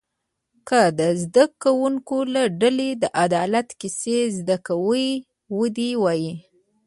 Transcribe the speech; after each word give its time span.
که 0.67 0.81
د 0.99 1.01
زده 1.21 1.45
کوونکو 1.63 2.17
له 2.33 2.43
ډلې 2.61 2.89
د 3.03 3.05
عدالت 3.23 3.67
کیسه 3.81 4.17
زده 4.37 4.57
وي 4.85 5.09
و 5.57 5.61
دې 5.77 5.89
وایي. 6.03 6.33